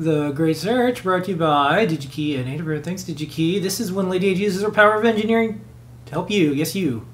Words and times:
The 0.00 0.30
Great 0.30 0.56
Search 0.56 1.02
brought 1.02 1.24
to 1.24 1.32
you 1.32 1.36
by 1.36 1.84
DigiKey 1.86 2.38
and 2.38 2.46
Native 2.46 2.82
Thanks, 2.82 3.02
DigiKey. 3.04 3.60
This 3.60 3.78
is 3.80 3.92
when 3.92 4.08
Lady 4.08 4.28
Ada 4.28 4.40
uses 4.40 4.62
her 4.62 4.70
power 4.70 4.94
of 4.94 5.04
engineering 5.04 5.60
to 6.06 6.12
help 6.12 6.30
you, 6.30 6.54
yes, 6.54 6.74
you, 6.74 7.06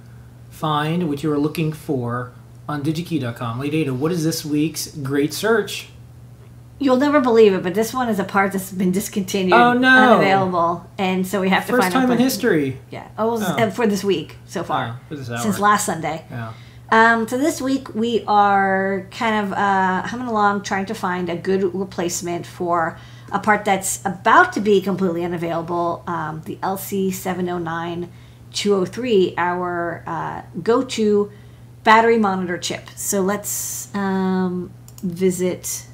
find 0.51 1.09
what 1.09 1.21
you 1.25 1.33
are 1.33 1.37
looking 1.39 1.73
for 1.73 2.31
on 2.69 2.85
digikey.com. 2.85 3.59
Lady 3.59 3.79
Ada, 3.81 3.93
what 3.93 4.13
is 4.13 4.23
this 4.23 4.45
week's 4.45 4.87
Great 4.99 5.35
Search? 5.35 5.89
You'll 6.79 6.99
never 6.99 7.21
believe 7.21 7.55
it, 7.55 7.65
but 7.65 7.75
this 7.75 7.93
one 7.93 8.09
is 8.09 8.21
a 8.21 8.25
part 8.25 8.53
that's 8.53 8.71
been 8.71 8.93
discontinued, 8.93 9.53
Oh, 9.53 9.73
no. 9.73 10.13
unavailable, 10.13 10.89
and 10.97 11.27
so 11.27 11.41
we 11.41 11.49
have 11.49 11.67
to 11.67 11.73
First 11.73 11.83
find 11.91 11.93
time 11.93 12.13
in 12.13 12.19
history. 12.19 12.79
Yeah, 12.93 13.09
oh, 13.19 13.43
Oh. 13.43 13.65
uh, 13.65 13.71
for 13.71 13.89
this 13.89 14.05
week 14.05 14.37
so 14.47 14.63
far, 14.63 15.01
Oh, 15.01 15.05
for 15.09 15.17
this 15.17 15.29
hour. 15.29 15.39
since 15.39 15.59
last 15.59 15.87
Sunday. 15.87 16.25
Yeah. 16.31 16.53
Um, 16.91 17.27
so 17.27 17.37
this 17.37 17.61
week 17.61 17.95
we 17.95 18.23
are 18.29 19.07
kind 19.11 19.47
of 19.47 19.53
uh, 19.53 20.03
humming 20.03 20.29
along, 20.29 20.63
trying 20.63 20.87
to 20.87 20.95
find 20.95 21.29
a 21.29 21.37
good 21.37 21.75
replacement 21.75 22.47
for 22.47 22.97
a 23.33 23.41
part 23.41 23.65
that's 23.65 24.01
about 24.05 24.53
to 24.53 24.61
be 24.61 24.81
completely 24.81 25.25
unavailable. 25.25 26.05
Um, 26.07 26.43
the 26.45 26.57
LC 26.57 27.13
seven 27.13 27.49
hundred 27.49 27.65
nine 27.65 28.13
two 28.53 28.73
hundred 28.75 28.93
three, 28.93 29.35
our 29.37 30.05
uh, 30.07 30.43
go-to 30.63 31.33
battery 31.83 32.19
monitor 32.19 32.57
chip. 32.57 32.89
So 32.95 33.21
let's 33.21 33.93
um, 33.95 34.71
visit 35.03 35.87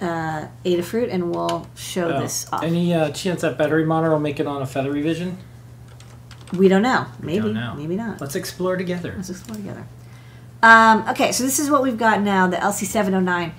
uh, 0.00 0.46
Adafruit 0.64 1.12
and 1.12 1.30
we'll 1.32 1.68
show 1.76 2.08
Oh. 2.12 2.20
this 2.20 2.52
off. 2.52 2.62
Any 2.64 2.92
uh, 2.92 3.10
chance 3.10 3.42
that 3.42 3.56
battery 3.56 3.84
monitor 3.84 4.10
will 4.12 4.20
make 4.20 4.40
it 4.40 4.46
on 4.48 4.62
a 4.62 4.66
Feather 4.66 4.90
revision? 4.90 5.38
We 6.56 6.68
don't 6.68 6.82
know. 6.82 7.06
Maybe, 7.20 7.40
Don't 7.40 7.54
know. 7.54 7.74
maybe 7.76 7.96
not. 7.96 8.20
Let's 8.20 8.34
explore 8.36 8.76
together. 8.76 9.12
Let's 9.16 9.30
explore 9.30 9.56
together. 9.56 9.86
Um, 10.62 11.04
okay, 11.10 11.30
so 11.32 11.44
this 11.44 11.58
is 11.58 11.70
what 11.70 11.82
we've 11.82 11.98
got 11.98 12.20
now, 12.22 12.46
the 12.46 12.56
LC709. 12.56 13.52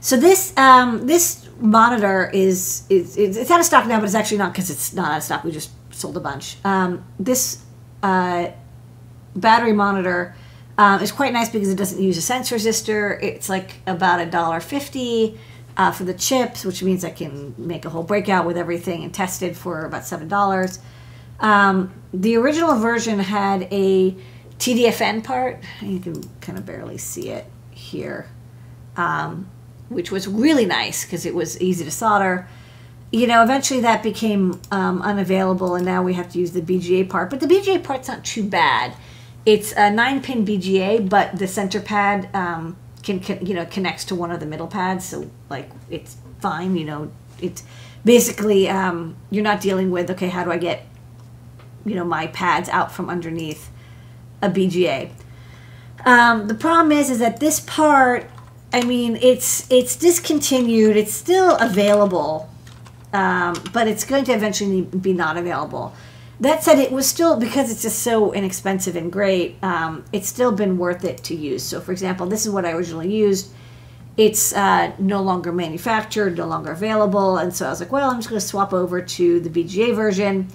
So 0.00 0.16
this 0.16 0.56
um, 0.58 1.06
this 1.06 1.48
monitor 1.58 2.30
is, 2.32 2.84
is 2.90 3.16
is- 3.16 3.36
it's 3.36 3.50
out 3.50 3.60
of 3.60 3.66
stock 3.66 3.86
now, 3.86 3.98
but 3.98 4.04
it's 4.04 4.14
actually 4.14 4.38
not 4.38 4.52
because 4.52 4.70
it's 4.70 4.92
not 4.92 5.12
out 5.12 5.16
of 5.18 5.22
stock. 5.22 5.44
We 5.44 5.50
just 5.52 5.70
sold 5.94 6.16
a 6.16 6.20
bunch. 6.20 6.58
Um, 6.64 7.04
this 7.18 7.62
uh, 8.02 8.48
battery 9.34 9.72
monitor 9.72 10.34
um, 10.78 11.00
is 11.02 11.10
quite 11.12 11.32
nice 11.32 11.48
because 11.48 11.70
it 11.70 11.76
doesn't 11.76 12.02
use 12.02 12.18
a 12.18 12.22
sense 12.22 12.50
resistor. 12.50 13.20
It's 13.22 13.48
like 13.48 13.76
about 13.86 14.20
a 14.20 14.26
dollar 14.26 14.60
fifty 14.60 15.38
uh, 15.76 15.90
for 15.92 16.04
the 16.04 16.14
chips, 16.14 16.64
which 16.64 16.82
means 16.82 17.04
I 17.04 17.10
can 17.10 17.54
make 17.56 17.84
a 17.86 17.90
whole 17.90 18.02
breakout 18.02 18.46
with 18.46 18.58
everything 18.58 19.02
and 19.04 19.12
test 19.14 19.42
it 19.42 19.56
for 19.56 19.84
about 19.86 20.04
seven 20.04 20.28
dollars. 20.28 20.78
Um, 21.40 21.92
the 22.12 22.36
original 22.36 22.78
version 22.78 23.18
had 23.18 23.68
a 23.70 24.16
TDFN 24.58 25.22
part. 25.24 25.62
You 25.80 26.00
can 26.00 26.22
kind 26.40 26.58
of 26.58 26.64
barely 26.64 26.98
see 26.98 27.28
it 27.28 27.46
here, 27.70 28.28
um, 28.96 29.48
which 29.88 30.10
was 30.10 30.26
really 30.26 30.66
nice 30.66 31.04
because 31.04 31.26
it 31.26 31.34
was 31.34 31.60
easy 31.60 31.84
to 31.84 31.90
solder. 31.90 32.48
You 33.12 33.26
know, 33.26 33.42
eventually 33.42 33.80
that 33.80 34.02
became 34.02 34.60
um, 34.70 35.00
unavailable, 35.02 35.74
and 35.74 35.84
now 35.84 36.02
we 36.02 36.14
have 36.14 36.30
to 36.32 36.38
use 36.38 36.52
the 36.52 36.62
BGA 36.62 37.08
part. 37.08 37.30
But 37.30 37.40
the 37.40 37.46
BGA 37.46 37.84
part's 37.84 38.08
not 38.08 38.24
too 38.24 38.42
bad. 38.42 38.96
It's 39.44 39.72
a 39.72 39.90
nine-pin 39.90 40.44
BGA, 40.44 41.08
but 41.08 41.38
the 41.38 41.46
center 41.46 41.80
pad 41.80 42.28
um, 42.34 42.76
can, 43.02 43.20
can 43.20 43.46
you 43.46 43.54
know 43.54 43.64
connects 43.66 44.04
to 44.06 44.14
one 44.14 44.32
of 44.32 44.40
the 44.40 44.46
middle 44.46 44.66
pads, 44.66 45.04
so 45.04 45.30
like 45.48 45.70
it's 45.88 46.16
fine. 46.40 46.76
You 46.76 46.84
know, 46.84 47.12
it's 47.40 47.62
basically 48.04 48.68
um, 48.68 49.16
you're 49.30 49.44
not 49.44 49.60
dealing 49.60 49.90
with 49.90 50.10
okay, 50.10 50.28
how 50.28 50.42
do 50.42 50.50
I 50.50 50.58
get 50.58 50.84
you 51.86 51.94
know 51.94 52.04
my 52.04 52.26
pads 52.26 52.68
out 52.68 52.92
from 52.92 53.08
underneath 53.08 53.70
a 54.42 54.50
BGA. 54.50 55.10
Um, 56.04 56.48
the 56.48 56.54
problem 56.54 56.92
is, 56.92 57.10
is 57.10 57.20
that 57.20 57.40
this 57.40 57.60
part, 57.60 58.28
I 58.72 58.82
mean, 58.82 59.16
it's 59.22 59.70
it's 59.70 59.96
discontinued. 59.96 60.96
It's 60.96 61.14
still 61.14 61.56
available, 61.56 62.50
um, 63.12 63.56
but 63.72 63.88
it's 63.88 64.04
going 64.04 64.24
to 64.24 64.32
eventually 64.32 64.82
be 64.82 65.12
not 65.12 65.36
available. 65.36 65.94
That 66.38 66.62
said, 66.62 66.78
it 66.78 66.92
was 66.92 67.06
still 67.06 67.38
because 67.40 67.72
it's 67.72 67.80
just 67.80 68.00
so 68.00 68.32
inexpensive 68.32 68.94
and 68.94 69.10
great. 69.10 69.56
Um, 69.62 70.04
it's 70.12 70.28
still 70.28 70.52
been 70.52 70.76
worth 70.76 71.02
it 71.04 71.24
to 71.24 71.34
use. 71.34 71.62
So, 71.62 71.80
for 71.80 71.92
example, 71.92 72.26
this 72.26 72.44
is 72.44 72.52
what 72.52 72.66
I 72.66 72.72
originally 72.72 73.12
used. 73.14 73.50
It's 74.18 74.52
uh, 74.54 74.92
no 74.98 75.22
longer 75.22 75.52
manufactured, 75.52 76.36
no 76.36 76.46
longer 76.46 76.72
available, 76.72 77.38
and 77.38 77.54
so 77.54 77.66
I 77.66 77.70
was 77.70 77.80
like, 77.80 77.92
well, 77.92 78.10
I'm 78.10 78.16
just 78.16 78.28
going 78.28 78.40
to 78.40 78.46
swap 78.46 78.72
over 78.72 79.00
to 79.00 79.40
the 79.40 79.50
BGA 79.50 79.94
version. 79.94 80.48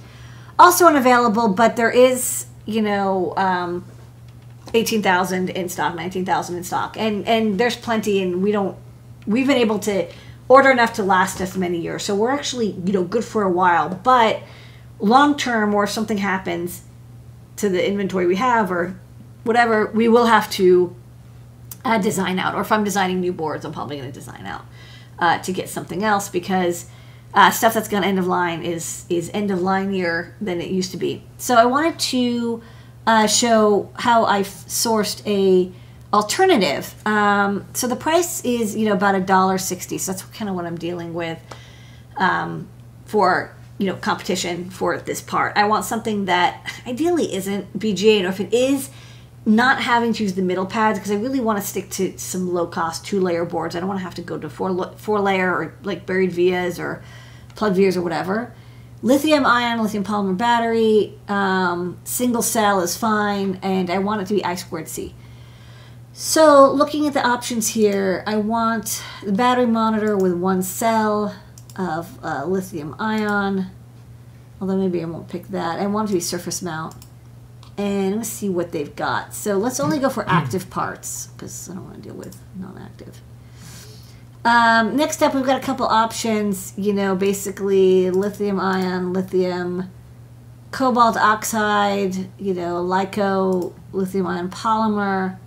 Also 0.62 0.86
unavailable, 0.86 1.48
but 1.48 1.76
there 1.76 1.90
is, 1.90 2.46
you 2.68 2.84
know, 2.84 3.34
um, 3.36 3.84
eighteen 4.76 5.02
thousand 5.02 5.50
in 5.50 5.68
stock, 5.68 5.96
nineteen 5.96 6.24
thousand 6.24 6.56
in 6.56 6.64
stock, 6.64 6.96
and 6.98 7.28
and 7.28 7.60
there's 7.60 7.76
plenty, 7.76 8.22
and 8.22 8.44
we 8.44 8.52
don't. 8.52 8.78
We've 9.26 9.48
been 9.48 9.58
able 9.58 9.80
to 9.80 10.08
order 10.48 10.70
enough 10.70 10.94
to 10.94 11.04
last 11.04 11.42
us 11.42 11.58
many 11.58 11.80
years, 11.80 12.04
so 12.04 12.14
we're 12.14 12.30
actually, 12.30 12.72
you 12.86 12.94
know, 12.94 13.04
good 13.04 13.26
for 13.26 13.42
a 13.42 13.50
while. 13.50 13.90
But 13.90 14.44
long 15.00 15.36
term, 15.36 15.74
or 15.74 15.86
if 15.86 15.90
something 15.90 16.20
happens 16.20 16.84
to 17.56 17.68
the 17.68 17.82
inventory 17.84 18.28
we 18.28 18.36
have, 18.36 18.72
or 18.72 19.00
whatever, 19.44 19.88
we 19.88 20.08
will 20.08 20.28
have 20.28 20.48
to 20.52 20.96
uh, 21.84 21.98
design 21.98 22.38
out. 22.38 22.54
Or 22.54 22.62
if 22.62 22.72
I'm 22.72 22.84
designing 22.84 23.20
new 23.20 23.34
boards, 23.34 23.66
I'm 23.66 23.74
probably 23.74 23.98
going 23.98 24.12
to 24.12 24.14
design 24.14 24.46
out 24.46 24.66
uh, 25.18 25.40
to 25.40 25.52
get 25.52 25.70
something 25.70 26.04
else 26.04 26.30
because 26.30 26.86
uh, 27.34 27.52
stuff 27.52 27.74
that's 27.74 27.88
to 27.88 28.04
end 28.04 28.20
of 28.20 28.28
line 28.28 28.64
is 28.64 29.06
is 29.10 29.32
end 29.34 29.52
of 29.52 29.60
lineier 29.60 30.34
than 30.42 30.60
it 30.62 30.70
used 30.70 30.92
to 30.92 30.98
be. 30.98 31.24
So 31.38 31.56
I 31.56 31.66
wanted 31.66 32.00
to 32.00 32.62
uh, 33.08 33.28
show 33.28 33.90
how 33.96 34.26
I 34.26 34.42
sourced 34.42 35.26
a 35.26 35.72
alternative. 36.14 36.94
Um, 37.06 37.66
so 37.74 37.88
the 37.88 37.96
price 37.96 38.44
is 38.44 38.76
you 38.76 38.86
know 38.86 38.94
about 38.94 39.16
a 39.16 39.22
dollar 39.22 39.58
sixty. 39.58 39.98
So 39.98 40.12
that's 40.12 40.24
kind 40.24 40.50
of 40.50 40.56
what 40.56 40.66
I'm 40.66 40.78
dealing 40.78 41.14
with 41.14 41.40
um, 42.18 42.68
for 43.06 43.56
you 43.78 43.88
know 43.88 43.96
competition 43.96 44.70
for 44.70 44.98
this 44.98 45.22
part. 45.22 45.58
I 45.58 45.66
want 45.66 45.86
something 45.86 46.26
that 46.26 46.82
ideally 46.86 47.34
isn't 47.34 47.78
BGA, 47.80 48.26
or 48.26 48.28
if 48.28 48.42
it 48.42 48.54
is, 48.54 48.90
not 49.46 49.82
having 49.82 50.14
to 50.14 50.24
use 50.24 50.34
the 50.34 50.42
middle 50.42 50.66
pads 50.66 51.00
because 51.00 51.12
I 51.12 51.16
really 51.16 51.40
want 51.40 51.60
to 51.60 51.66
stick 51.66 51.90
to 51.92 52.18
some 52.18 52.54
low 52.54 52.68
cost 52.68 53.06
two 53.06 53.20
layer 53.20 53.46
boards. 53.46 53.76
I 53.76 53.80
don't 53.80 53.88
want 53.88 54.00
to 54.00 54.04
have 54.04 54.16
to 54.16 54.22
go 54.22 54.38
to 54.38 54.50
four 54.50 54.94
four 54.98 55.20
layer 55.20 55.50
or 55.50 55.76
like 55.84 56.06
buried 56.06 56.32
vias 56.32 56.78
or 56.78 57.04
plug 57.56 57.76
vias 57.76 57.98
or 57.98 58.02
whatever. 58.02 58.54
Lithium 59.04 59.46
ion, 59.46 59.82
lithium 59.82 60.04
polymer 60.04 60.38
battery, 60.38 61.18
um, 61.28 61.98
single 62.04 62.44
cell 62.44 62.82
is 62.82 62.96
fine, 62.96 63.60
and 63.64 63.90
I 63.90 63.98
want 63.98 64.22
it 64.22 64.28
to 64.28 64.36
be 64.36 64.46
I 64.46 64.56
squared 64.56 64.88
C. 64.88 65.16
So, 66.14 66.72
looking 66.72 67.08
at 67.08 67.14
the 67.14 67.26
options 67.26 67.70
here, 67.70 68.24
I 68.28 68.36
want 68.36 69.02
the 69.24 69.32
battery 69.32 69.66
monitor 69.66 70.18
with 70.18 70.34
one 70.34 70.62
cell 70.62 71.36
of 71.76 72.24
uh, 72.24 72.46
lithium 72.46 72.96
ion, 73.00 73.68
although 74.60 74.78
maybe 74.78 75.02
I 75.02 75.06
won't 75.06 75.30
pick 75.30 75.48
that. 75.48 75.80
I 75.80 75.88
want 75.88 76.10
it 76.10 76.12
to 76.12 76.14
be 76.18 76.20
surface 76.20 76.62
mount. 76.62 76.94
And 77.78 78.18
let's 78.18 78.30
see 78.30 78.50
what 78.50 78.72
they've 78.72 78.96
got. 78.96 79.34
So, 79.34 79.58
let's 79.58 79.80
only 79.80 79.98
go 79.98 80.10
for 80.10 80.28
active 80.30 80.70
parts 80.70 81.28
because 81.28 81.70
I 81.70 81.74
don't 81.74 81.86
want 81.86 81.96
to 81.96 82.02
deal 82.02 82.14
with 82.16 82.38
non 82.56 82.78
active. 82.78 83.22
Um, 84.44 84.96
next 84.96 85.22
up, 85.22 85.36
we've 85.36 85.46
got 85.46 85.62
a 85.62 85.66
couple 85.66 85.86
options. 85.86 86.74
You 86.78 86.94
know, 86.94 87.16
basically 87.16 88.10
lithium 88.10 88.60
ion, 88.60 89.14
lithium, 89.14 89.90
cobalt 90.72 91.18
oxide, 91.18 92.16
you 92.40 92.54
know, 92.54 92.84
LiCo, 92.84 93.74
lithium 93.92 94.28
ion 94.28 94.50
polymer, 94.50 95.38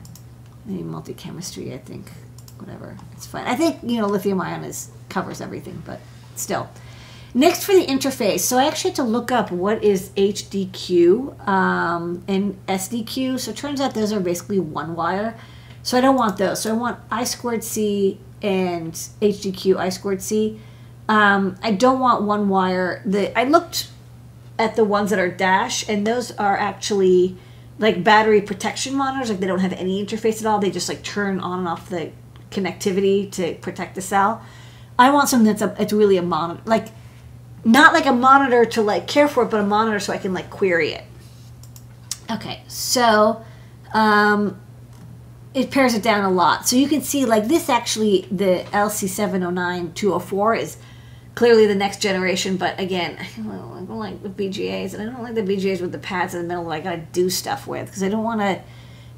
maybe 0.65 0.83
multi-chemistry, 0.83 1.75
I 1.75 1.79
think. 1.79 2.11
Whatever, 2.59 2.97
it's 3.13 3.27
fine. 3.27 3.47
I 3.47 3.57
think 3.57 3.79
you 3.83 4.01
know 4.01 4.07
lithium 4.07 4.41
ion 4.41 4.65
is 4.65 4.91
covers 5.09 5.41
everything, 5.41 5.83
but 5.85 6.01
still. 6.37 6.69
Next 7.37 7.65
for 7.65 7.73
the 7.73 7.85
interface, 7.85 8.41
so 8.41 8.59
I 8.59 8.67
actually 8.67 8.91
had 8.91 8.97
to 8.97 9.03
look 9.03 9.33
up 9.33 9.51
what 9.51 9.83
is 9.83 10.11
HDQ 10.11 11.49
um, 11.49 12.23
and 12.29 12.65
SDQ. 12.69 13.41
So 13.41 13.51
it 13.51 13.57
turns 13.57 13.81
out 13.81 13.93
those 13.93 14.13
are 14.13 14.21
basically 14.21 14.61
one 14.61 14.95
wire. 14.95 15.37
So 15.83 15.99
I 15.99 16.01
don't 16.01 16.15
want 16.15 16.39
those. 16.39 16.63
So 16.63 16.71
I 16.71 16.75
want 16.75 17.01
I 17.11 17.25
squared 17.25 17.65
C 17.65 18.21
and 18.45 18.93
HDQ 18.93 19.77
I 19.77 19.89
squared 19.89 20.23
C. 20.23 20.61
Um, 21.09 21.57
I 21.63 21.73
don't 21.73 21.99
want 21.99 22.23
one 22.23 22.49
wire. 22.49 23.03
The 23.05 23.37
I 23.37 23.45
looked 23.45 23.89
at 24.59 24.77
the 24.77 24.85
ones 24.85 25.11
that 25.11 25.19
are 25.19 25.31
dash, 25.31 25.89
and 25.89 26.07
those 26.07 26.31
are 26.33 26.57
actually 26.57 27.37
like 27.79 28.05
battery 28.05 28.43
protection 28.43 28.95
monitors. 28.95 29.31
Like 29.31 29.41
they 29.41 29.47
don't 29.47 29.61
have 29.61 29.73
any 29.73 30.05
interface 30.05 30.41
at 30.41 30.47
all. 30.47 30.59
They 30.59 30.71
just 30.71 30.89
like 30.89 31.03
turn 31.03 31.41
on 31.41 31.61
and 31.61 31.69
off 31.69 31.89
the 31.89 32.13
connectivity 32.51 33.33
to 33.33 33.55
protect 33.55 33.95
the 33.95 34.03
cell. 34.03 34.45
I 34.99 35.11
want 35.11 35.29
something 35.29 35.47
that's 35.47 35.63
a 35.63 35.75
it's 35.81 35.93
really 35.93 36.19
a 36.19 36.23
monitor, 36.23 36.63
like 36.67 36.89
not 37.65 37.95
like 37.95 38.07
a 38.07 38.13
monitor 38.13 38.67
to 38.67 38.83
like 38.83 39.09
care 39.09 39.27
for 39.27 39.45
it, 39.45 39.51
but 39.51 39.61
a 39.61 39.67
monitor 39.67 39.99
so 39.99 40.13
I 40.13 40.19
can 40.19 40.35
like 40.35 40.51
query 40.51 40.93
it. 40.93 41.05
Okay, 42.31 42.63
so 42.69 43.45
um, 43.93 44.61
it 45.55 45.71
pares 45.71 45.95
it 45.95 46.03
down 46.03 46.25
a 46.25 46.31
lot. 46.31 46.67
So 46.67 46.77
you 46.77 46.89
can 46.89 47.01
see 47.01 47.25
like 47.25 47.47
this 47.47 47.69
actually 47.69 48.23
the 48.31 48.65
LC709-204 48.73 50.61
is 50.61 50.77
clearly 51.35 51.67
the 51.67 51.75
next 51.75 52.01
generation, 52.03 52.57
but 52.57 52.79
again, 52.79 53.17
I 53.19 53.41
don't, 53.41 53.99
like 53.99 54.23
the 54.23 54.29
BGAs, 54.29 54.95
and 54.95 55.03
I 55.03 55.13
don't 55.13 55.23
like 55.23 55.35
the 55.35 55.43
BGAs 55.43 55.81
with 55.81 55.93
the 55.93 55.99
pads 55.99 56.35
in 56.35 56.43
the 56.43 56.49
middle 56.49 56.65
that 56.65 56.71
I 56.71 56.81
gotta 56.81 57.03
do 57.13 57.31
stuff 57.31 57.67
with 57.67 57.87
because 57.87 58.03
I 58.03 58.09
don't 58.09 58.25
want 58.25 58.41
to 58.41 58.61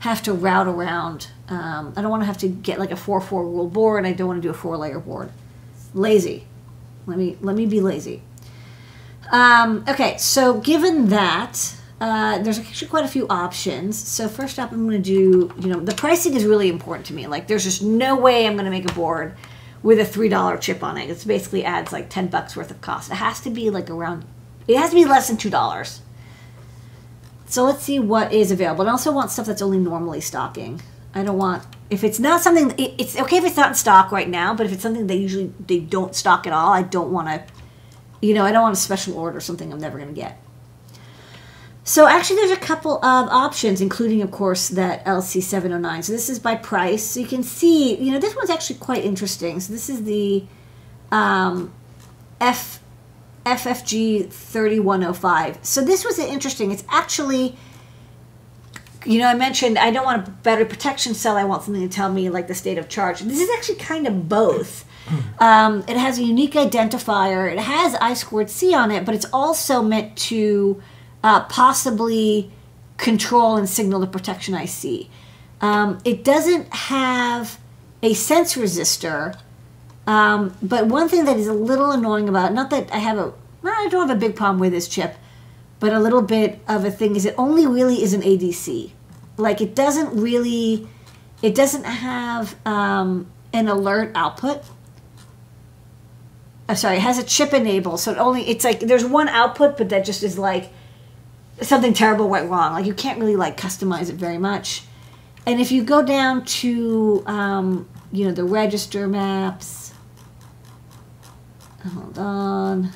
have 0.01 0.23
to 0.23 0.33
route 0.35 0.69
around 0.69 1.29
Um, 1.49 1.95
I 1.97 2.03
don't 2.03 2.11
want 2.11 2.23
to 2.23 2.27
have 2.27 2.39
to 2.39 2.49
get 2.49 2.79
like 2.79 2.91
a 2.91 2.97
four 2.97 3.21
four 3.21 3.45
rule 3.45 3.69
board. 3.69 4.05
I 4.05 4.13
don't 4.13 4.27
want 4.27 4.43
to 4.43 4.47
do 4.47 4.51
a 4.51 4.55
four 4.55 4.77
layer 4.77 4.99
board. 4.99 5.31
Lazy. 5.95 6.47
Let 7.07 7.19
me 7.19 7.37
let 7.41 7.57
me 7.57 7.67
be 7.67 7.81
lazy. 7.81 8.23
Um, 9.31 9.85
okay, 9.89 10.17
so 10.19 10.61
given 10.61 11.09
that, 11.09 11.75
uh, 12.01 12.39
there's 12.39 12.59
actually 12.59 12.89
quite 12.89 13.05
a 13.05 13.09
few 13.09 13.27
options. 13.29 13.97
So 13.97 14.29
first 14.29 14.59
up, 14.59 14.73
I'm 14.73 14.87
going 14.87 15.03
to 15.03 15.11
do, 15.11 15.53
you 15.59 15.69
know, 15.69 15.81
the 15.81 15.95
pricing 15.95 16.35
is 16.35 16.45
really 16.45 16.69
important 16.69 17.07
to 17.07 17.15
me. 17.15 17.27
Like, 17.27 17.47
there's 17.47 17.65
just 17.65 17.83
no 17.83 18.17
way 18.17 18.47
I'm 18.47 18.53
going 18.55 18.67
to 18.67 18.71
make 18.71 18.91
a 18.91 18.95
board 18.95 19.35
with 19.83 19.99
a 20.01 20.05
three 20.05 20.29
dollar 20.29 20.57
chip 20.59 20.83
on 20.83 20.99
it. 20.99 21.09
It 21.09 21.25
basically 21.27 21.65
adds 21.65 21.93
like 21.93 22.11
ten 22.11 22.27
bucks 22.27 22.57
worth 22.57 22.71
of 22.71 22.81
cost. 22.81 23.11
It 23.11 23.15
has 23.15 23.41
to 23.43 23.51
be 23.51 23.71
like 23.71 23.89
around. 23.89 24.25
It 24.69 24.77
has 24.77 24.91
to 24.91 24.97
be 24.97 25.05
less 25.05 25.29
than 25.29 25.37
two 25.37 25.51
dollars. 25.51 26.01
So 27.47 27.65
let's 27.65 27.85
see 27.85 27.99
what 27.99 28.33
is 28.33 28.51
available. 28.51 28.83
And 28.83 28.91
I 28.91 28.93
also 28.93 29.13
want 29.13 29.31
stuff 29.31 29.47
that's 29.47 29.63
only 29.63 29.79
normally 29.79 30.21
stocking. 30.21 30.83
I 31.15 31.23
don't 31.23 31.39
want 31.39 31.65
if 31.89 32.03
it's 32.05 32.19
not 32.19 32.43
something. 32.43 32.75
It's 32.77 33.17
okay 33.17 33.37
if 33.37 33.45
it's 33.45 33.57
not 33.57 33.69
in 33.69 33.75
stock 33.75 34.11
right 34.11 34.29
now, 34.29 34.55
but 34.55 34.67
if 34.67 34.73
it's 34.73 34.83
something 34.83 35.07
they 35.07 35.17
usually 35.17 35.53
they 35.67 35.79
don't 35.79 36.15
stock 36.15 36.47
at 36.47 36.53
all, 36.53 36.73
I 36.73 36.83
don't 36.83 37.13
want 37.13 37.29
to. 37.29 37.55
You 38.21 38.35
know, 38.35 38.45
I 38.45 38.51
don't 38.51 38.63
want 38.63 38.77
a 38.77 38.81
special 38.81 39.17
order 39.17 39.41
something 39.41 39.73
I'm 39.73 39.79
never 39.79 39.99
going 39.99 40.13
to 40.13 40.21
get. 40.21 40.43
So 41.87 42.09
actually, 42.09 42.37
there's 42.37 42.51
a 42.51 42.57
couple 42.57 42.97
of 42.97 43.29
options, 43.29 43.81
including, 43.81 44.21
of 44.21 44.33
course, 44.33 44.71
that 44.71 45.05
LC709. 45.05 46.03
So 46.03 46.13
this 46.13 46.29
is 46.29 46.41
by 46.41 46.57
price. 46.57 47.05
So 47.05 47.21
you 47.21 47.29
can 47.29 47.45
see, 47.45 47.95
you 47.95 48.11
know, 48.11 48.19
this 48.19 48.35
one's 48.35 48.51
actually 48.51 48.81
quite 48.81 49.05
interesting. 49.05 49.61
So 49.61 49.73
this 49.73 49.89
is 49.89 50.03
the 50.03 50.45
um, 51.13 51.73
F 52.41 52.81
FFG 53.45 54.33
3105. 54.33 55.59
So 55.63 55.81
this 55.81 56.05
was 56.05 56.19
interesting. 56.19 56.73
It's 56.73 56.83
actually, 56.89 57.57
you 59.05 59.21
know, 59.21 59.29
I 59.29 59.35
mentioned 59.35 59.79
I 59.79 59.93
don't 59.93 60.05
want 60.05 60.27
a 60.27 60.31
battery 60.31 60.65
protection 60.65 61.15
cell. 61.15 61.37
I 61.37 61.45
want 61.45 61.63
something 61.63 61.89
to 61.89 61.95
tell 61.95 62.13
me 62.13 62.31
like 62.31 62.49
the 62.49 62.55
state 62.55 62.79
of 62.79 62.89
charge. 62.89 63.21
This 63.21 63.39
is 63.39 63.49
actually 63.57 63.77
kind 63.77 64.09
of 64.09 64.29
both. 64.29 64.85
Um, 65.39 65.85
it 65.87 65.97
has 65.97 66.19
a 66.19 66.25
unique 66.25 66.55
identifier. 66.55 67.49
It 67.49 67.61
has 67.61 67.95
I 68.01 68.15
squared 68.15 68.51
C 68.51 68.75
on 68.75 68.91
it, 68.91 69.05
but 69.05 69.15
it's 69.15 69.27
also 69.33 69.81
meant 69.81 70.17
to 70.17 70.83
uh, 71.27 71.41
possibly 71.47 72.53
control 72.99 73.57
and 73.57 73.69
signal 73.69 73.99
the 73.99 74.07
protection 74.07 74.55
IC. 74.55 75.09
Um, 75.61 75.99
it 76.05 76.23
doesn't 76.23 76.73
have 76.73 77.59
a 78.01 78.15
sense 78.15 78.55
resistor, 78.55 79.37
um, 80.07 80.57
but 80.63 80.87
one 80.87 81.09
thing 81.09 81.25
that 81.25 81.37
is 81.37 81.49
a 81.49 81.53
little 81.53 81.91
annoying 81.91 82.29
about 82.29 82.55
not 82.55 82.71
that 82.71 82.93
I 82.93 82.99
have 82.99 83.19
a 83.19 83.33
I 83.65 83.89
don't 83.91 84.07
have 84.07 84.17
a 84.17 84.21
big 84.21 84.37
problem 84.37 84.61
with 84.61 84.71
this 84.71 84.87
chip, 84.87 85.17
but 85.81 85.93
a 85.93 85.99
little 85.99 86.23
bit 86.23 86.61
of 86.69 86.85
a 86.85 86.93
thing 86.93 87.17
is 87.17 87.25
it 87.25 87.35
only 87.37 87.67
really 87.67 88.05
is 88.05 88.15
an 88.15 88.23
ADC. 88.23 88.93
Like 89.37 89.61
it 89.61 89.75
doesn't 89.75 90.17
really, 90.17 90.87
it 91.43 91.57
doesn't 91.57 91.83
have 91.83 92.55
um, 92.65 93.27
an 93.53 93.67
alert 93.67 94.13
output. 94.15 94.63
I'm 96.69 96.77
sorry, 96.77 96.99
it 96.99 97.03
has 97.03 97.19
a 97.19 97.25
chip 97.25 97.53
enable, 97.53 97.99
so 97.99 98.13
it 98.13 98.19
only 98.19 98.49
it's 98.49 98.65
like 98.65 98.79
there's 98.79 99.05
one 99.05 99.29
output, 99.29 99.77
but 99.77 99.89
that 99.89 100.05
just 100.05 100.23
is 100.23 100.39
like 100.39 100.71
something 101.61 101.95
terrible 101.95 102.29
went 102.29 102.51
wrong. 102.51 102.73
Like 102.73 102.87
you 102.87 102.95
can't 102.95 103.19
really 103.19 103.37
like 103.37 103.57
customize 103.57 104.11
it 104.11 104.17
very 104.17 104.39
much. 104.39 104.83
And 105.47 105.61
if 105.61 105.71
you 105.71 105.83
go 105.83 106.03
down 106.03 106.45
to 106.45 107.23
um, 107.27 107.89
you 108.13 108.27
know 108.27 108.33
the 108.33 108.45
register 108.45 109.07
maps, 109.07 109.93
hold 111.93 112.19
on. 112.19 112.91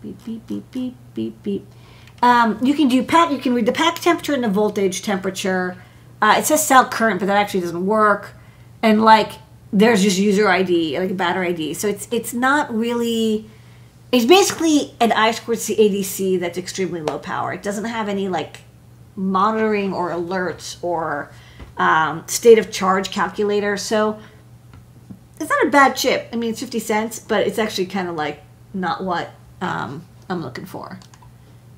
Beep 0.00 0.24
beep 0.24 0.46
beep 0.46 0.70
beep 0.70 0.96
beep 1.14 1.42
beep. 1.42 1.66
Um, 2.22 2.58
you 2.62 2.74
can 2.74 2.88
do 2.88 3.02
pack. 3.02 3.30
You 3.30 3.38
can 3.38 3.54
read 3.54 3.66
the 3.66 3.72
pack 3.72 3.96
temperature 3.96 4.32
and 4.32 4.42
the 4.42 4.48
voltage 4.48 5.02
temperature. 5.02 5.76
Uh, 6.20 6.36
it 6.38 6.44
says 6.44 6.66
cell 6.66 6.88
current, 6.88 7.20
but 7.20 7.26
that 7.26 7.36
actually 7.36 7.60
doesn't 7.60 7.84
work. 7.84 8.34
And 8.80 9.02
like 9.02 9.32
there's 9.72 10.02
just 10.02 10.18
user 10.18 10.48
ID, 10.48 10.98
like 10.98 11.10
a 11.10 11.14
battery 11.14 11.48
ID. 11.48 11.74
So 11.74 11.88
it's 11.88 12.08
it's 12.10 12.32
not 12.32 12.72
really 12.74 13.48
it's 14.12 14.26
basically 14.26 14.94
an 15.00 15.10
I 15.10 15.30
squared 15.30 15.58
C 15.58 15.74
ADC 15.74 16.38
that's 16.40 16.58
extremely 16.58 17.00
low 17.00 17.18
power. 17.18 17.54
It 17.54 17.62
doesn't 17.62 17.86
have 17.86 18.08
any 18.10 18.28
like 18.28 18.60
monitoring 19.16 19.92
or 19.94 20.10
alerts 20.10 20.76
or 20.82 21.32
um, 21.78 22.22
state 22.28 22.58
of 22.58 22.70
charge 22.70 23.10
calculator. 23.10 23.78
So 23.78 24.20
it's 25.40 25.48
not 25.48 25.66
a 25.66 25.70
bad 25.70 25.94
chip. 25.96 26.28
I 26.30 26.36
mean, 26.36 26.50
it's 26.50 26.60
50 26.60 26.78
cents, 26.78 27.18
but 27.18 27.46
it's 27.46 27.58
actually 27.58 27.86
kind 27.86 28.08
of 28.08 28.14
like 28.14 28.42
not 28.74 29.02
what 29.02 29.30
um, 29.62 30.06
I'm 30.28 30.42
looking 30.42 30.66
for. 30.66 31.00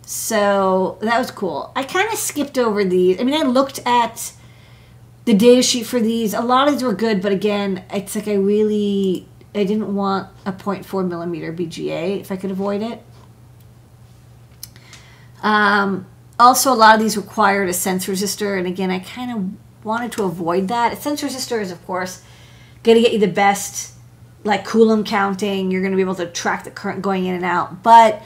So 0.05 0.99
that 1.03 1.19
was 1.19 1.31
cool. 1.31 1.73
I 1.77 1.85
kind 1.85 2.13
of 2.13 2.19
skipped 2.19 2.59
over 2.59 2.85
these. 2.85 3.21
I 3.21 3.25
mean, 3.25 3.35
I 3.35 3.47
looked 3.47 3.81
at 3.87 4.33
the 5.25 5.35
data 5.35 5.63
sheet 5.63 5.87
for 5.87 6.01
these. 6.01 6.35
A 6.35 6.43
lot 6.43 6.67
of 6.67 6.75
these 6.75 6.83
were 6.83 6.93
good, 6.93 7.23
but 7.23 7.33
again, 7.33 7.85
it's 7.91 8.15
like 8.15 8.29
I 8.29 8.35
really 8.35 9.27
I 9.55 9.65
didn't 9.65 9.95
want 9.95 10.29
a 10.45 10.53
0.4 10.53 11.09
millimeter 11.09 11.53
BGA 11.53 12.21
if 12.21 12.33
I 12.33 12.37
could 12.37 12.51
avoid 12.51 12.83
it. 12.83 13.03
Um, 15.43 16.07
also, 16.39 16.73
a 16.73 16.75
lot 16.75 16.97
of 16.97 17.01
these 17.01 17.17
required 17.17 17.69
a 17.69 17.73
sense 17.73 18.07
resistor, 18.07 18.59
and 18.59 18.67
again, 18.67 18.91
I 18.91 18.99
kind 18.99 19.31
of 19.31 19.85
wanted 19.85 20.11
to 20.13 20.25
avoid 20.25 20.69
that. 20.69 20.93
A 20.93 20.97
sense 20.97 21.23
resistor 21.23 21.61
is, 21.61 21.71
of 21.71 21.85
course, 21.87 22.23
going 22.83 22.97
to 22.97 23.03
get 23.03 23.13
you 23.13 23.21
the 23.21 23.29
best, 23.29 23.95
like 24.43 24.65
Coulomb 24.65 25.05
counting. 25.05 25.71
You're 25.71 25.83
going 25.83 25.93
to 25.93 25.97
be 25.97 26.03
able 26.03 26.17
to 26.17 26.27
track 26.27 26.65
the 26.65 26.71
current 26.71 27.03
going 27.03 27.27
in 27.27 27.35
and 27.35 27.45
out, 27.45 27.83
but 27.83 28.23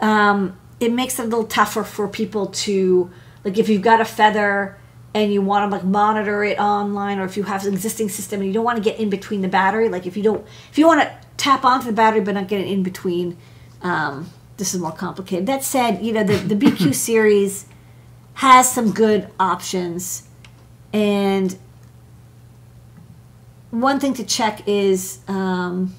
um, 0.00 0.56
it 0.78 0.92
makes 0.92 1.18
it 1.18 1.22
a 1.22 1.24
little 1.24 1.46
tougher 1.46 1.82
for 1.82 2.06
people 2.06 2.46
to, 2.46 3.10
like, 3.44 3.58
if 3.58 3.68
you've 3.68 3.82
got 3.82 4.00
a 4.00 4.04
feather 4.04 4.77
and 5.14 5.32
you 5.32 5.40
want 5.40 5.70
to 5.70 5.76
like 5.76 5.84
monitor 5.84 6.44
it 6.44 6.58
online 6.58 7.18
or 7.18 7.24
if 7.24 7.36
you 7.36 7.42
have 7.44 7.64
an 7.66 7.72
existing 7.72 8.08
system 8.08 8.40
and 8.40 8.48
you 8.48 8.52
don't 8.52 8.64
want 8.64 8.76
to 8.76 8.82
get 8.82 8.98
in 9.00 9.08
between 9.08 9.40
the 9.40 9.48
battery 9.48 9.88
like 9.88 10.06
if 10.06 10.16
you 10.16 10.22
don't 10.22 10.46
if 10.70 10.78
you 10.78 10.86
want 10.86 11.00
to 11.00 11.16
tap 11.36 11.64
onto 11.64 11.86
the 11.86 11.92
battery 11.92 12.20
but 12.20 12.34
not 12.34 12.48
get 12.48 12.60
it 12.60 12.66
in 12.66 12.82
between 12.82 13.36
um, 13.80 14.28
this 14.56 14.74
is 14.74 14.80
more 14.80 14.92
complicated. 14.92 15.46
That 15.46 15.62
said 15.62 16.04
you 16.04 16.12
know 16.12 16.24
the, 16.24 16.36
the 16.36 16.54
bq 16.66 16.94
series 16.94 17.66
has 18.34 18.70
some 18.70 18.92
good 18.92 19.28
options 19.40 20.28
and 20.92 21.58
one 23.70 24.00
thing 24.00 24.14
to 24.14 24.24
check 24.24 24.66
is 24.66 25.18
um, 25.28 25.94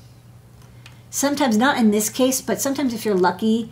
sometimes 1.10 1.58
not 1.58 1.78
in 1.78 1.92
this 1.92 2.10
case 2.10 2.42
but 2.42 2.62
sometimes 2.62 2.94
if 2.94 3.06
you're 3.06 3.16
lucky 3.16 3.72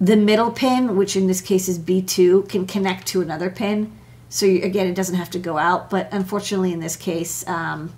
the 0.00 0.16
middle 0.16 0.50
pin 0.50 0.96
which 0.96 1.14
in 1.14 1.26
this 1.26 1.40
case 1.40 1.68
is 1.68 1.78
b2 1.78 2.48
can 2.48 2.66
connect 2.66 3.06
to 3.06 3.20
another 3.20 3.50
pin 3.50 3.92
so 4.30 4.46
you, 4.46 4.62
again, 4.62 4.86
it 4.86 4.94
doesn't 4.94 5.16
have 5.16 5.28
to 5.30 5.40
go 5.40 5.58
out, 5.58 5.90
but 5.90 6.08
unfortunately 6.12 6.72
in 6.72 6.78
this 6.78 6.94
case, 6.94 7.46
um, 7.48 7.92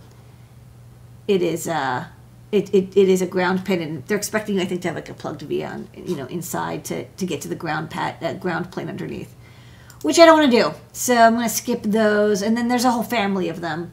it 1.29 1.43
is 1.43 1.69
uh, 1.69 2.07
it, 2.51 2.75
it, 2.75 2.97
it 2.97 3.09
is 3.09 3.21
a 3.21 3.27
ground 3.27 3.67
pin, 3.67 3.83
and 3.83 4.07
they're 4.07 4.17
expecting 4.17 4.59
I 4.59 4.65
think 4.65 4.81
to 4.83 4.89
have 4.89 4.95
like 4.95 5.11
a 5.11 5.15
plugged 5.15 5.43
V 5.43 5.63
on 5.63 5.89
you 5.95 6.17
know 6.17 6.25
inside 6.27 6.85
to, 6.87 7.05
to 7.05 7.27
get 7.27 7.43
to 7.43 7.49
the 7.49 7.55
ground 7.55 7.91
pat 7.91 8.23
uh, 8.23 8.33
ground 8.33 8.73
plane 8.73 8.89
underneath, 8.89 9.35
which 10.01 10.19
I 10.19 10.25
don't 10.25 10.39
want 10.39 10.51
to 10.51 10.63
do. 10.63 10.75
So 10.93 11.15
I'm 11.15 11.35
going 11.35 11.49
to 11.49 11.55
skip 11.55 11.83
those, 11.83 12.41
and 12.41 12.57
then 12.57 12.69
there's 12.69 12.87
a 12.87 12.91
whole 12.91 13.03
family 13.03 13.51
of 13.51 13.61
them. 13.61 13.93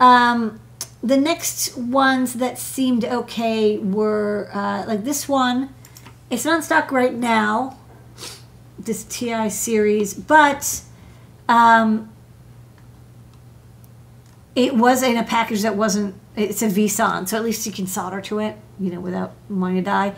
Um, 0.00 0.60
the 1.00 1.16
next 1.16 1.76
ones 1.76 2.34
that 2.34 2.58
seemed 2.58 3.04
okay 3.04 3.78
were 3.78 4.50
uh, 4.52 4.84
like 4.88 5.04
this 5.04 5.28
one. 5.28 5.72
It's 6.28 6.44
not 6.44 6.56
in 6.56 6.62
stock 6.62 6.90
right 6.90 7.14
now. 7.14 7.78
This 8.78 9.04
TI 9.04 9.48
series, 9.48 10.12
but 10.12 10.82
um, 11.52 12.10
it 14.56 14.74
was 14.74 15.02
in 15.02 15.16
a 15.18 15.24
package 15.24 15.62
that 15.62 15.76
wasn't. 15.76 16.14
It's 16.34 16.62
a 16.62 16.68
VSON, 16.68 17.28
so 17.28 17.36
at 17.36 17.44
least 17.44 17.66
you 17.66 17.72
can 17.72 17.86
solder 17.86 18.22
to 18.22 18.38
it, 18.38 18.56
you 18.80 18.90
know, 18.90 19.00
without 19.00 19.34
wanting 19.50 19.76
to 19.76 19.82
die. 19.82 20.14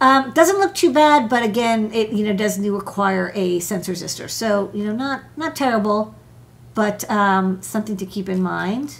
Um, 0.00 0.32
doesn't 0.32 0.58
look 0.58 0.74
too 0.74 0.92
bad, 0.92 1.28
but 1.28 1.42
again, 1.42 1.92
it 1.92 2.10
you 2.10 2.24
know 2.24 2.32
does 2.32 2.58
require 2.58 3.32
a 3.34 3.60
sense 3.60 3.86
resistor. 3.86 4.30
So 4.30 4.70
you 4.72 4.84
know, 4.84 4.94
not 4.94 5.24
not 5.36 5.54
terrible, 5.54 6.14
but 6.74 7.08
um, 7.10 7.60
something 7.60 7.96
to 7.98 8.06
keep 8.06 8.28
in 8.28 8.42
mind. 8.42 8.96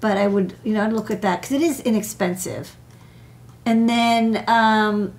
But 0.00 0.16
I 0.16 0.28
would 0.28 0.54
you 0.62 0.74
know 0.74 0.84
I'd 0.84 0.92
look 0.92 1.10
at 1.10 1.20
that 1.22 1.42
because 1.42 1.56
it 1.56 1.62
is 1.62 1.80
inexpensive. 1.80 2.76
And 3.66 3.88
then 3.88 4.44
um, 4.46 5.14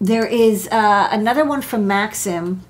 there 0.00 0.26
is 0.26 0.68
uh, 0.68 1.08
another 1.10 1.44
one 1.44 1.60
from 1.60 1.86
Maxim 1.86 2.62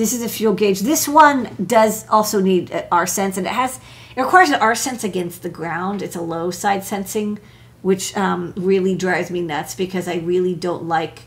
this 0.00 0.14
is 0.14 0.22
a 0.22 0.28
fuel 0.30 0.54
gauge. 0.54 0.80
This 0.80 1.06
one 1.06 1.54
does 1.64 2.08
also 2.08 2.40
need 2.40 2.86
R 2.90 3.06
sense, 3.06 3.36
and 3.36 3.46
it 3.46 3.52
has 3.52 3.78
it 4.16 4.22
requires 4.22 4.48
an 4.48 4.54
R 4.54 4.74
sense 4.74 5.04
against 5.04 5.42
the 5.42 5.50
ground. 5.50 6.00
It's 6.00 6.16
a 6.16 6.22
low 6.22 6.50
side 6.50 6.84
sensing, 6.84 7.38
which 7.82 8.16
um, 8.16 8.54
really 8.56 8.94
drives 8.94 9.30
me 9.30 9.42
nuts 9.42 9.74
because 9.74 10.08
I 10.08 10.16
really 10.16 10.54
don't 10.54 10.84
like 10.84 11.24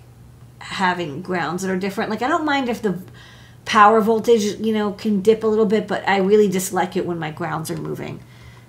having 0.57 1.21
grounds 1.21 1.61
that 1.61 1.69
are 1.69 1.77
different. 1.77 2.09
Like 2.09 2.23
I 2.23 2.27
don't 2.27 2.45
mind 2.45 2.67
if 2.67 2.81
the 2.81 2.99
power 3.65 4.01
voltage, 4.01 4.59
you 4.59 4.73
know, 4.73 4.93
can 4.93 5.21
dip 5.21 5.43
a 5.43 5.47
little 5.47 5.67
bit, 5.67 5.87
but 5.87 6.07
I 6.09 6.17
really 6.17 6.47
dislike 6.47 6.97
it 6.97 7.05
when 7.05 7.19
my 7.19 7.29
grounds 7.29 7.69
are 7.69 7.77
moving. 7.77 8.21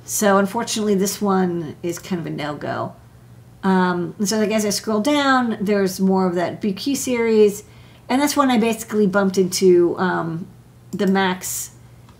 So 0.04 0.36
unfortunately, 0.36 0.96
this 0.96 1.22
one 1.22 1.76
is 1.82 1.98
kind 1.98 2.20
of 2.20 2.26
a 2.26 2.30
no 2.30 2.56
go. 2.56 2.94
Um, 3.62 4.14
so 4.22 4.36
like 4.36 4.50
as 4.50 4.66
I 4.66 4.70
scroll 4.70 5.00
down, 5.00 5.56
there's 5.62 5.98
more 5.98 6.26
of 6.26 6.34
that 6.34 6.60
BQ 6.60 6.94
series 6.94 7.64
and 8.08 8.20
that's 8.20 8.36
when 8.36 8.50
I 8.50 8.58
basically 8.58 9.06
bumped 9.06 9.38
into 9.38 9.96
um, 9.98 10.46
the 10.90 11.06
Max 11.06 11.70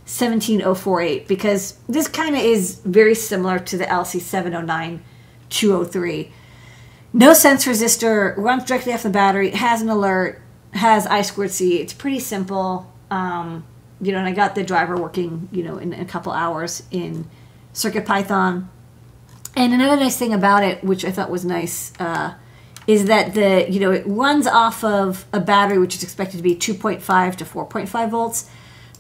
17048 0.07 1.27
because 1.27 1.79
this 1.89 2.09
kind 2.09 2.35
of 2.35 2.43
is 2.43 2.81
very 2.85 3.15
similar 3.15 3.59
to 3.59 3.77
the 3.77 3.85
LC709 3.85 5.01
203. 5.51 6.33
No 7.13 7.33
sense 7.33 7.65
resistor, 7.65 8.37
runs 8.37 8.65
directly 8.65 8.93
off 8.93 9.05
the 9.05 9.11
battery, 9.11 9.51
has 9.51 9.83
an 9.83 9.89
alert, 9.89 10.43
has 10.73 11.07
I 11.07 11.23
squared 11.23 11.53
C. 11.53 11.81
It's 11.81 11.93
pretty 11.93 12.21
simple. 12.21 12.93
Um, 13.11 13.65
you 14.01 14.13
know, 14.13 14.19
and 14.19 14.27
I 14.27 14.33
got 14.33 14.55
the 14.55 14.65
driver 14.65 14.97
working, 14.97 15.49
you 15.53 15.63
know, 15.63 15.79
in 15.79 15.93
a 15.93 16.05
couple 16.05 16.33
hours 16.33 16.83
in 16.91 17.27
CircuitPython. 17.73 18.67
And 19.57 19.73
another 19.73 19.97
nice 19.97 20.19
thing 20.19 20.35
about 20.35 20.65
it, 20.65 20.83
which 20.83 21.05
I 21.05 21.13
thought 21.13 21.31
was 21.31 21.45
nice, 21.45 21.93
uh, 22.01 22.35
is 22.87 23.07
that 23.07 23.35
the 23.35 23.67
you 23.71 23.81
know 23.81 23.93
it 23.93 24.05
runs 24.07 24.47
off 24.47 24.85
of 24.85 25.25
a 25.33 25.41
battery 25.41 25.79
which 25.79 25.95
is 25.95 26.03
expected 26.03 26.37
to 26.37 26.43
be 26.43 26.55
2.5 26.55 27.37
to 27.37 27.45
4.5 27.45 28.11
volts, 28.11 28.51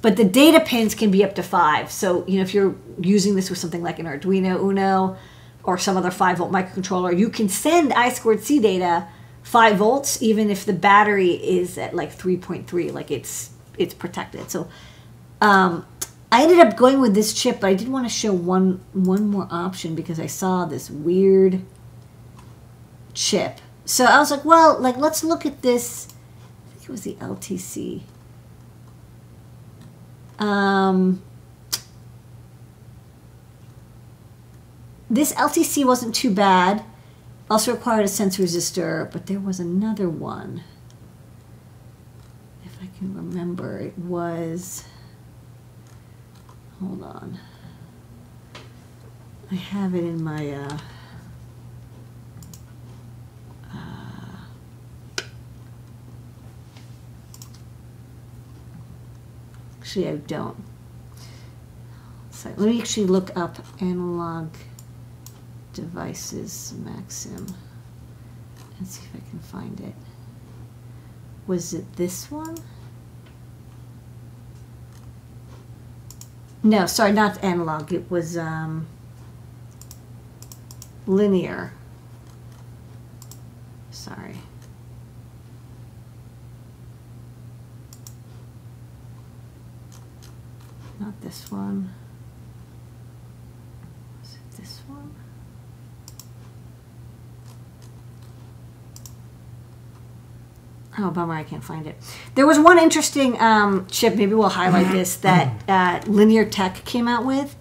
but 0.02 0.16
the 0.16 0.24
data 0.24 0.60
pins 0.60 0.94
can 0.94 1.10
be 1.10 1.24
up 1.24 1.34
to 1.34 1.42
five. 1.42 1.90
So 1.90 2.26
you 2.26 2.36
know 2.36 2.42
if 2.42 2.54
you're 2.54 2.74
using 3.00 3.34
this 3.34 3.50
with 3.50 3.58
something 3.58 3.82
like 3.82 3.98
an 3.98 4.06
Arduino 4.06 4.58
Uno 4.60 5.16
or 5.62 5.78
some 5.78 5.96
other 5.96 6.10
five 6.10 6.38
volt 6.38 6.52
microcontroller, 6.52 7.16
you 7.16 7.28
can 7.28 7.48
send 7.48 7.92
I 7.92 8.08
squared 8.10 8.42
C 8.42 8.58
data 8.58 9.08
five 9.44 9.76
volts 9.76 10.20
even 10.22 10.50
if 10.50 10.64
the 10.64 10.72
battery 10.72 11.32
is 11.32 11.78
at 11.78 11.94
like 11.94 12.16
3.3, 12.16 12.92
like 12.92 13.10
it's 13.10 13.50
it's 13.78 13.94
protected. 13.94 14.50
So 14.50 14.68
um, 15.40 15.86
I 16.32 16.42
ended 16.42 16.58
up 16.58 16.76
going 16.76 17.00
with 17.00 17.14
this 17.14 17.32
chip, 17.32 17.60
but 17.60 17.68
I 17.68 17.74
did 17.74 17.88
want 17.88 18.06
to 18.06 18.12
show 18.12 18.32
one 18.32 18.80
one 18.92 19.28
more 19.28 19.46
option 19.50 19.94
because 19.94 20.18
I 20.18 20.26
saw 20.26 20.64
this 20.64 20.90
weird 20.90 21.62
chip. 23.12 23.60
So 23.84 24.04
I 24.04 24.18
was 24.18 24.30
like, 24.30 24.44
well, 24.44 24.78
like 24.78 24.96
let's 24.96 25.22
look 25.22 25.44
at 25.44 25.62
this. 25.62 26.08
I 26.08 26.70
think 26.72 26.84
it 26.84 26.90
was 26.90 27.02
the 27.02 27.14
LTC. 27.14 28.02
Um, 30.38 31.22
this 35.10 35.32
LTC 35.34 35.84
wasn't 35.84 36.14
too 36.14 36.30
bad. 36.30 36.84
Also 37.50 37.72
required 37.72 38.04
a 38.04 38.08
sense 38.08 38.38
resistor, 38.38 39.10
but 39.12 39.26
there 39.26 39.38
was 39.38 39.60
another 39.60 40.08
one. 40.08 40.64
If 42.64 42.78
I 42.82 42.88
can 42.98 43.14
remember, 43.14 43.78
it 43.78 43.98
was. 43.98 44.84
Hold 46.80 47.02
on. 47.02 47.38
I 49.52 49.54
have 49.56 49.94
it 49.94 50.04
in 50.04 50.24
my. 50.24 50.50
Uh, 50.50 50.78
actually, 59.94 60.08
I 60.08 60.16
don't. 60.16 60.56
So 62.30 62.48
let 62.56 62.68
me 62.68 62.80
actually 62.80 63.06
look 63.06 63.36
up 63.36 63.58
analog 63.80 64.48
devices 65.72 66.74
Maxim 66.84 67.46
and 68.78 68.88
see 68.88 69.02
if 69.04 69.22
I 69.22 69.30
can 69.30 69.38
find 69.38 69.80
it. 69.80 69.94
Was 71.46 71.74
it 71.74 71.96
this 71.96 72.28
one? 72.28 72.56
No, 76.64 76.86
sorry, 76.86 77.12
not 77.12 77.42
analog. 77.44 77.92
It 77.92 78.10
was 78.10 78.36
um, 78.36 78.86
linear. 81.06 81.72
Sorry. 83.92 84.38
Not 91.04 91.20
this 91.20 91.50
one. 91.52 91.92
Was 94.22 94.36
it 94.36 94.56
this 94.56 94.80
one? 94.86 95.14
Oh, 100.98 101.10
bummer, 101.10 101.34
I 101.34 101.42
can't 101.42 101.62
find 101.62 101.86
it. 101.86 101.96
There 102.36 102.46
was 102.46 102.58
one 102.58 102.78
interesting 102.78 103.38
um, 103.38 103.86
chip, 103.90 104.14
maybe 104.14 104.32
we'll 104.32 104.48
highlight 104.48 104.92
this, 104.92 105.16
that 105.28 105.62
uh, 105.68 106.00
Linear 106.10 106.46
Tech 106.46 106.86
came 106.86 107.06
out 107.06 107.26
with. 107.26 107.54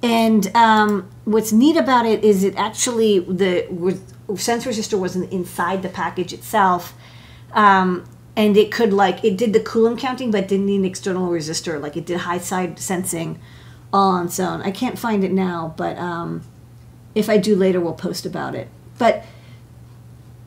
And 0.00 0.54
um, 0.54 1.10
what's 1.24 1.50
neat 1.50 1.76
about 1.76 2.06
it 2.06 2.22
is 2.22 2.44
it 2.44 2.54
actually, 2.54 3.18
the 3.18 3.66
sense 4.36 4.66
resistor 4.66 5.00
wasn't 5.00 5.32
inside 5.32 5.82
the 5.82 5.88
package 5.88 6.32
itself. 6.32 6.94
Um, 7.54 8.04
and 8.38 8.56
it 8.56 8.70
could 8.70 8.92
like, 8.92 9.24
it 9.24 9.36
did 9.36 9.52
the 9.52 9.58
Coulomb 9.58 9.96
counting, 9.96 10.30
but 10.30 10.46
didn't 10.46 10.66
need 10.66 10.76
an 10.76 10.84
external 10.84 11.28
resistor. 11.28 11.82
Like 11.82 11.96
it 11.96 12.06
did 12.06 12.18
high 12.18 12.38
side 12.38 12.78
sensing 12.78 13.40
all 13.92 14.12
on 14.12 14.26
its 14.26 14.38
own. 14.38 14.62
I 14.62 14.70
can't 14.70 14.96
find 14.96 15.24
it 15.24 15.32
now, 15.32 15.74
but 15.76 15.98
um, 15.98 16.44
if 17.16 17.28
I 17.28 17.36
do 17.36 17.56
later, 17.56 17.80
we'll 17.80 17.94
post 17.94 18.24
about 18.24 18.54
it. 18.54 18.68
But 18.96 19.24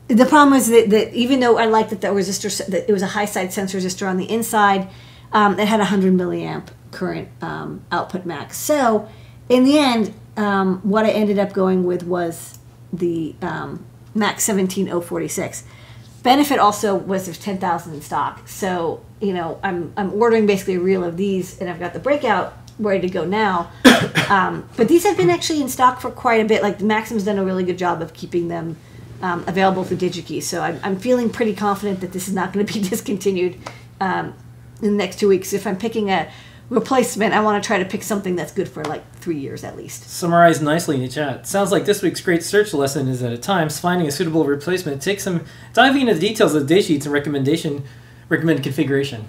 the 0.08 0.24
problem 0.24 0.56
is 0.56 0.68
that, 0.68 0.88
that 0.88 1.12
even 1.12 1.40
though 1.40 1.58
I 1.58 1.66
liked 1.66 1.90
that 1.90 2.00
the 2.00 2.08
resistor, 2.08 2.66
that 2.66 2.88
it 2.88 2.92
was 2.92 3.02
a 3.02 3.08
high 3.08 3.26
side 3.26 3.52
sense 3.52 3.74
resistor 3.74 4.08
on 4.08 4.16
the 4.16 4.30
inside, 4.30 4.88
um, 5.34 5.60
it 5.60 5.68
had 5.68 5.80
a 5.80 5.92
100 5.92 6.14
milliamp 6.14 6.68
current 6.92 7.28
um, 7.42 7.84
output 7.92 8.24
max. 8.24 8.56
So 8.56 9.06
in 9.50 9.64
the 9.64 9.76
end, 9.76 10.14
um, 10.38 10.80
what 10.80 11.04
I 11.04 11.10
ended 11.10 11.38
up 11.38 11.52
going 11.52 11.84
with 11.84 12.04
was 12.04 12.58
the 12.90 13.34
um, 13.42 13.84
Max 14.14 14.44
17046. 14.44 15.64
Benefit 16.22 16.58
also 16.58 16.94
was 16.94 17.24
there's 17.24 17.38
10,000 17.38 17.94
in 17.94 18.00
stock. 18.00 18.46
So, 18.48 19.04
you 19.20 19.32
know, 19.32 19.58
I'm, 19.62 19.92
I'm 19.96 20.12
ordering 20.14 20.46
basically 20.46 20.76
a 20.76 20.80
reel 20.80 21.02
of 21.02 21.16
these 21.16 21.60
and 21.60 21.68
I've 21.68 21.80
got 21.80 21.94
the 21.94 21.98
breakout 21.98 22.56
ready 22.78 23.08
to 23.08 23.12
go 23.12 23.24
now. 23.24 23.70
um, 24.28 24.68
but 24.76 24.88
these 24.88 25.04
have 25.04 25.16
been 25.16 25.30
actually 25.30 25.60
in 25.60 25.68
stock 25.68 26.00
for 26.00 26.10
quite 26.10 26.40
a 26.40 26.44
bit. 26.44 26.62
Like 26.62 26.78
the 26.78 26.84
Maxim's 26.84 27.24
done 27.24 27.38
a 27.38 27.44
really 27.44 27.64
good 27.64 27.78
job 27.78 28.02
of 28.02 28.14
keeping 28.14 28.48
them 28.48 28.76
um, 29.20 29.44
available 29.46 29.84
through 29.84 29.96
DigiKey. 29.96 30.42
So 30.42 30.60
I'm, 30.60 30.78
I'm 30.82 30.98
feeling 30.98 31.28
pretty 31.28 31.54
confident 31.54 32.00
that 32.00 32.12
this 32.12 32.28
is 32.28 32.34
not 32.34 32.52
going 32.52 32.66
to 32.66 32.72
be 32.72 32.80
discontinued 32.88 33.58
um, 34.00 34.34
in 34.80 34.92
the 34.92 34.96
next 34.96 35.18
two 35.18 35.28
weeks. 35.28 35.52
If 35.52 35.66
I'm 35.66 35.76
picking 35.76 36.10
a 36.10 36.30
replacement, 36.70 37.34
I 37.34 37.40
want 37.40 37.62
to 37.62 37.66
try 37.66 37.78
to 37.78 37.84
pick 37.84 38.02
something 38.02 38.36
that's 38.36 38.52
good 38.52 38.68
for 38.68 38.84
like 38.84 39.02
three 39.22 39.38
years 39.38 39.64
at 39.64 39.76
least. 39.76 40.10
Summarized 40.10 40.62
nicely 40.62 40.96
in 40.96 41.02
the 41.02 41.08
chat. 41.08 41.46
Sounds 41.46 41.70
like 41.70 41.84
this 41.84 42.02
week's 42.02 42.20
great 42.20 42.42
search 42.42 42.74
lesson 42.74 43.08
is 43.08 43.20
that 43.20 43.32
at 43.32 43.42
times 43.42 43.78
finding 43.78 44.08
a 44.08 44.10
suitable 44.10 44.44
replacement 44.44 45.00
takes 45.00 45.22
some 45.22 45.44
diving 45.72 46.02
into 46.02 46.14
the 46.14 46.20
details 46.20 46.54
of 46.54 46.66
the 46.66 46.74
datasheets 46.74 47.04
and 47.04 47.12
recommendation 47.12 47.84
recommended 48.28 48.62
configuration. 48.62 49.28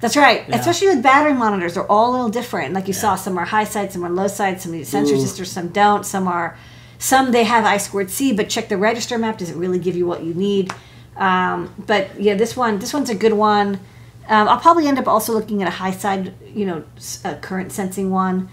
That's 0.00 0.16
right. 0.16 0.48
Yeah. 0.48 0.56
Especially 0.56 0.88
with 0.88 1.02
battery 1.02 1.32
monitors, 1.32 1.74
they're 1.74 1.90
all 1.90 2.10
a 2.10 2.12
little 2.12 2.28
different. 2.28 2.72
Like 2.72 2.86
you 2.86 2.94
yeah. 2.94 3.00
saw, 3.00 3.16
some 3.16 3.36
are 3.36 3.44
high 3.44 3.64
side, 3.64 3.92
some 3.92 4.04
are 4.04 4.10
low 4.10 4.28
side, 4.28 4.60
some 4.60 4.72
need 4.72 4.86
sensor 4.86 5.14
resistors, 5.14 5.46
some 5.46 5.68
don't, 5.68 6.06
some 6.06 6.28
are 6.28 6.56
some 6.98 7.32
they 7.32 7.44
have 7.44 7.64
I 7.64 7.78
squared 7.78 8.10
C, 8.10 8.32
but 8.32 8.48
check 8.48 8.68
the 8.68 8.76
register 8.76 9.18
map. 9.18 9.38
Does 9.38 9.50
it 9.50 9.56
really 9.56 9.78
give 9.78 9.96
you 9.96 10.06
what 10.06 10.22
you 10.22 10.34
need? 10.34 10.72
Um, 11.16 11.74
but 11.86 12.20
yeah, 12.20 12.34
this 12.34 12.56
one, 12.56 12.78
this 12.78 12.92
one's 12.92 13.10
a 13.10 13.14
good 13.14 13.32
one. 13.32 13.80
Um, 14.28 14.46
I'll 14.48 14.60
probably 14.60 14.86
end 14.86 14.98
up 14.98 15.08
also 15.08 15.32
looking 15.32 15.62
at 15.62 15.68
a 15.68 15.72
high 15.72 15.90
side, 15.90 16.34
you 16.54 16.66
know, 16.66 16.84
a 17.24 17.34
current 17.36 17.72
sensing 17.72 18.10
one 18.10 18.48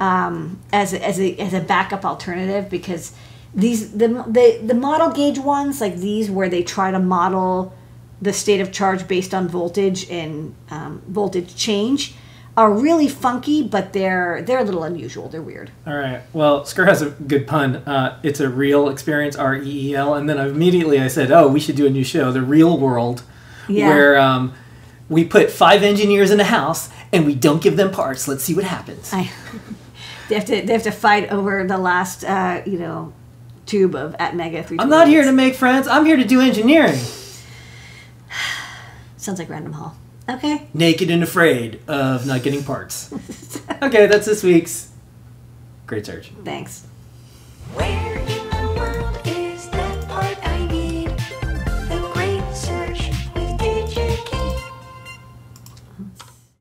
um, 0.00 0.58
as 0.72 0.92
a, 0.92 1.04
as 1.04 1.20
a 1.20 1.36
as 1.36 1.54
a 1.54 1.60
backup 1.60 2.04
alternative 2.04 2.68
because 2.68 3.12
these 3.54 3.92
the, 3.92 4.08
the 4.08 4.60
the 4.64 4.74
model 4.74 5.10
gauge 5.10 5.38
ones 5.38 5.80
like 5.80 5.96
these 5.96 6.30
where 6.30 6.48
they 6.48 6.62
try 6.62 6.90
to 6.90 6.98
model 6.98 7.72
the 8.20 8.32
state 8.32 8.60
of 8.60 8.72
charge 8.72 9.06
based 9.06 9.32
on 9.32 9.48
voltage 9.48 10.10
and 10.10 10.54
um, 10.70 11.02
voltage 11.06 11.54
change 11.54 12.14
are 12.56 12.72
really 12.72 13.08
funky, 13.08 13.62
but 13.62 13.92
they're 13.92 14.42
they're 14.42 14.58
a 14.58 14.64
little 14.64 14.82
unusual. 14.82 15.28
They're 15.28 15.42
weird. 15.42 15.70
All 15.86 15.96
right. 15.96 16.22
Well, 16.32 16.62
Skur 16.62 16.86
has 16.86 17.00
a 17.00 17.10
good 17.10 17.46
pun. 17.46 17.76
Uh, 17.76 18.18
it's 18.22 18.40
a 18.40 18.48
real 18.48 18.88
experience, 18.88 19.36
R 19.36 19.56
E 19.56 19.90
E 19.90 19.94
L, 19.94 20.14
and 20.14 20.28
then 20.28 20.38
immediately 20.38 21.00
I 21.00 21.08
said, 21.08 21.30
"Oh, 21.30 21.48
we 21.48 21.60
should 21.60 21.76
do 21.76 21.86
a 21.86 21.90
new 21.90 22.04
show, 22.04 22.32
The 22.32 22.42
Real 22.42 22.76
World," 22.78 23.22
yeah. 23.68 23.88
where 23.88 24.18
um, 24.18 24.52
we 25.08 25.24
put 25.24 25.50
five 25.50 25.82
engineers 25.82 26.30
in 26.30 26.40
a 26.40 26.44
house 26.44 26.90
and 27.12 27.24
we 27.24 27.34
don't 27.34 27.62
give 27.62 27.76
them 27.76 27.90
parts. 27.90 28.28
Let's 28.28 28.44
see 28.44 28.54
what 28.54 28.64
happens. 28.64 29.12
I, 29.12 29.30
they 30.30 30.36
have 30.36 30.44
to 30.46 30.62
they 30.62 30.72
have 30.72 30.84
to 30.84 30.92
fight 30.92 31.30
over 31.30 31.66
the 31.66 31.76
last 31.76 32.24
uh, 32.24 32.62
you 32.64 32.78
know 32.78 33.12
tube 33.66 33.94
of 33.94 34.16
Atmega 34.16 34.64
three. 34.64 34.78
I'm 34.78 34.88
not 34.88 35.08
here 35.08 35.24
to 35.24 35.32
make 35.32 35.56
friends. 35.56 35.88
I'm 35.88 36.06
here 36.06 36.16
to 36.16 36.24
do 36.24 36.40
engineering. 36.40 36.98
Sounds 39.16 39.38
like 39.38 39.50
Random 39.50 39.72
Hall. 39.72 39.96
Okay. 40.28 40.68
Naked 40.72 41.10
and 41.10 41.24
afraid 41.24 41.80
of 41.88 42.26
not 42.26 42.44
getting 42.44 42.62
parts. 42.62 43.12
okay, 43.82 44.06
that's 44.06 44.26
this 44.26 44.44
week's 44.44 44.92
Great 45.86 46.06
Search. 46.06 46.30
Thanks. 46.44 46.86